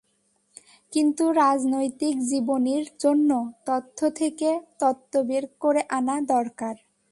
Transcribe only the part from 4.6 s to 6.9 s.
তত্ত্ব বের করে আনা দরকার।